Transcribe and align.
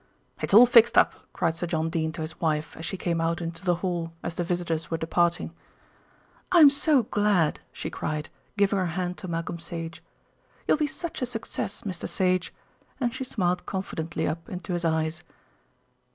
"It's 0.41 0.55
all 0.55 0.65
fixed 0.65 0.97
up," 0.97 1.13
cried 1.31 1.53
Sir 1.55 1.67
John 1.67 1.91
Dene 1.91 2.11
to 2.13 2.21
his 2.23 2.41
wife 2.41 2.75
as 2.75 2.85
she 2.87 2.97
came 2.97 3.21
out 3.21 3.39
into 3.39 3.63
the 3.63 3.75
hall 3.85 4.11
as 4.23 4.33
the 4.33 4.43
visitors 4.43 4.89
were 4.89 4.97
departing. 4.97 5.53
"I'm 6.51 6.71
so 6.71 7.03
glad," 7.03 7.59
she 7.71 7.91
cried, 7.91 8.29
giving 8.57 8.79
her 8.79 8.87
hand 8.97 9.19
to 9.19 9.27
Malcolm 9.27 9.59
Sage. 9.59 10.01
"You'll 10.67 10.77
be 10.77 10.87
such 10.87 11.21
a 11.21 11.27
success, 11.27 11.83
Mr. 11.83 12.09
Sage," 12.09 12.51
and 12.99 13.13
she 13.13 13.23
smiled 13.23 13.67
confidently 13.67 14.27
up 14.27 14.49
into 14.49 14.73
his 14.73 14.85
eyes. 14.85 15.21